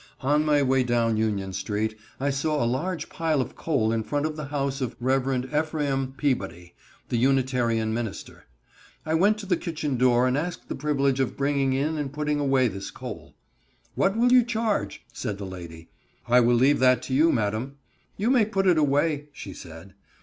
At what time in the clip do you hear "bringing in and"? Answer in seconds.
11.37-12.11